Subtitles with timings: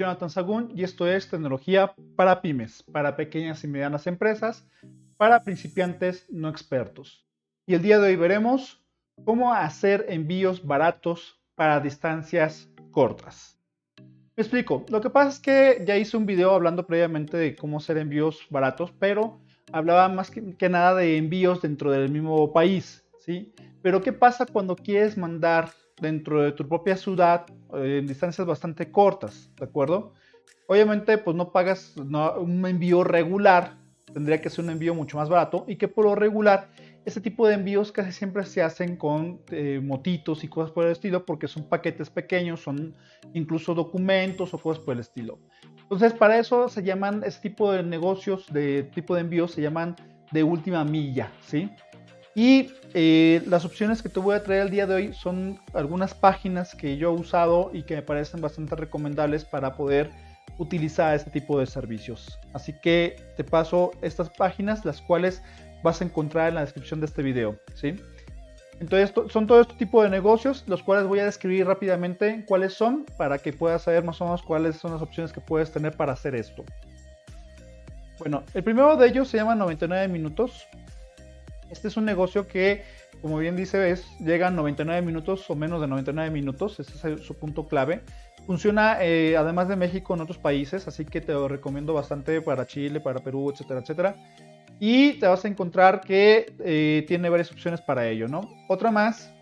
[0.00, 4.66] Jonathan Sagún y esto es tecnología para pymes, para pequeñas y medianas empresas,
[5.18, 7.26] para principiantes no expertos.
[7.66, 8.82] Y el día de hoy veremos
[9.26, 13.58] cómo hacer envíos baratos para distancias cortas.
[13.98, 17.76] Me explico, lo que pasa es que ya hice un video hablando previamente de cómo
[17.76, 19.38] hacer envíos baratos, pero
[19.70, 23.52] hablaba más que, que nada de envíos dentro del mismo país, ¿sí?
[23.82, 25.68] Pero ¿qué pasa cuando quieres mandar
[26.00, 30.12] dentro de tu propia ciudad en distancias bastante cortas, ¿de acuerdo?
[30.66, 33.76] Obviamente, pues no pagas un envío regular,
[34.12, 36.70] tendría que ser un envío mucho más barato y que por lo regular,
[37.04, 40.92] este tipo de envíos casi siempre se hacen con eh, motitos y cosas por el
[40.92, 42.94] estilo porque son paquetes pequeños, son
[43.32, 45.38] incluso documentos o cosas por el estilo.
[45.82, 49.96] Entonces, para eso se llaman, este tipo de negocios, de tipo de envíos, se llaman
[50.30, 51.70] de última milla, ¿sí?
[52.40, 56.14] Y eh, las opciones que te voy a traer el día de hoy son algunas
[56.14, 60.10] páginas que yo he usado y que me parecen bastante recomendables para poder
[60.56, 62.38] utilizar este tipo de servicios.
[62.54, 65.42] Así que te paso estas páginas, las cuales
[65.82, 67.58] vas a encontrar en la descripción de este video.
[67.74, 67.96] ¿sí?
[68.80, 73.04] Entonces son todo este tipo de negocios, los cuales voy a describir rápidamente cuáles son
[73.18, 76.14] para que puedas saber más o menos cuáles son las opciones que puedes tener para
[76.14, 76.64] hacer esto.
[78.18, 80.66] Bueno, el primero de ellos se llama 99 minutos.
[81.70, 82.82] Este es un negocio que,
[83.22, 87.20] como bien dice, es, llega a 99 minutos o menos de 99 minutos, ese es
[87.20, 88.02] su punto clave.
[88.46, 92.66] Funciona eh, además de México en otros países, así que te lo recomiendo bastante para
[92.66, 94.16] Chile, para Perú, etcétera, etcétera.
[94.80, 98.48] Y te vas a encontrar que eh, tiene varias opciones para ello, ¿no?
[98.68, 99.32] Otra más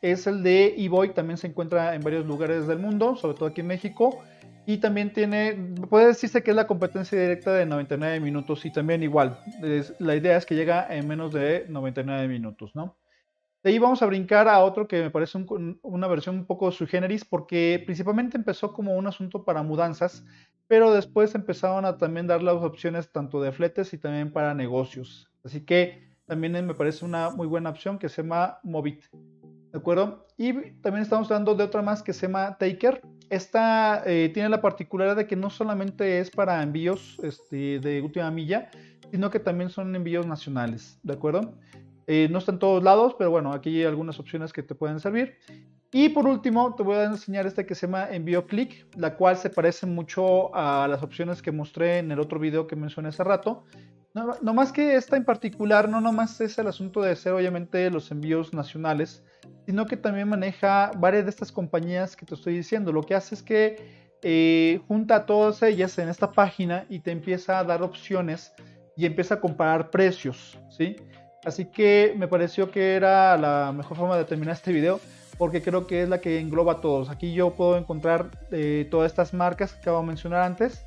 [0.00, 3.62] es el de eBoy, también se encuentra en varios lugares del mundo, sobre todo aquí
[3.62, 4.22] en México.
[4.66, 5.54] Y también tiene,
[5.90, 9.38] puede decirse que es la competencia directa de 99 minutos y también igual,
[9.98, 12.96] la idea es que llega en menos de 99 minutos, ¿no?
[13.62, 15.38] De ahí vamos a brincar a otro que me parece
[15.82, 20.22] una versión un poco sui generis porque principalmente empezó como un asunto para mudanzas,
[20.66, 25.30] pero después empezaron a también dar las opciones tanto de fletes y también para negocios.
[25.44, 29.02] Así que también me parece una muy buena opción que se llama Movit.
[29.72, 30.26] ¿De acuerdo?
[30.36, 30.52] Y
[30.82, 33.00] también estamos hablando de otra más que se llama Taker.
[33.34, 38.30] Esta eh, tiene la particularidad de que no solamente es para envíos este, de última
[38.30, 38.70] milla,
[39.10, 41.52] sino que también son envíos nacionales, ¿de acuerdo?
[42.06, 45.00] Eh, no está en todos lados, pero bueno, aquí hay algunas opciones que te pueden
[45.00, 45.36] servir.
[45.90, 49.36] Y por último, te voy a enseñar este que se llama Envío Click, la cual
[49.36, 53.24] se parece mucho a las opciones que mostré en el otro video que mencioné hace
[53.24, 53.64] rato.
[54.14, 58.12] No, más que esta en particular, no nomás es el asunto de hacer obviamente los
[58.12, 59.24] envíos nacionales,
[59.66, 62.92] sino que también maneja varias de estas compañías que te estoy diciendo.
[62.92, 63.76] Lo que hace es que
[64.22, 68.52] eh, junta a todas ellas en esta página y te empieza a dar opciones
[68.96, 70.96] y empieza a comparar precios, ¿sí?
[71.44, 75.00] Así que me pareció que era la mejor forma de terminar este video
[75.36, 77.10] porque creo que es la que engloba a todos.
[77.10, 80.84] Aquí yo puedo encontrar eh, todas estas marcas que acabo de mencionar antes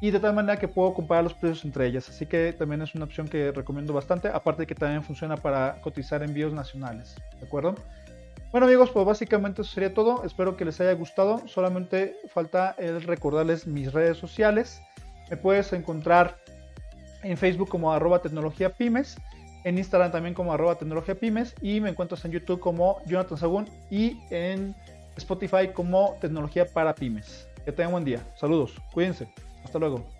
[0.00, 2.08] y de tal manera que puedo comparar los precios entre ellas.
[2.08, 5.80] Así que también es una opción que recomiendo bastante, aparte de que también funciona para
[5.82, 7.16] cotizar envíos nacionales.
[7.40, 7.74] ¿De acuerdo?
[8.50, 10.24] Bueno amigos, pues básicamente eso sería todo.
[10.24, 11.46] Espero que les haya gustado.
[11.46, 14.80] Solamente falta el recordarles mis redes sociales.
[15.30, 16.38] Me puedes encontrar
[17.22, 18.72] en Facebook como arroba tecnología
[19.64, 23.68] en Instagram también como arroba tecnología pymes y me encuentras en YouTube como Jonathan Sagún
[23.90, 24.74] y en
[25.16, 27.48] Spotify como tecnología para pymes.
[27.64, 28.22] Que tengan buen día.
[28.36, 28.74] Saludos.
[28.94, 29.28] Cuídense.
[29.64, 30.17] Hasta luego.